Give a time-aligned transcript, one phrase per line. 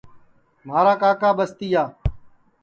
[0.67, 1.83] مھارا کاکا ٻستِیا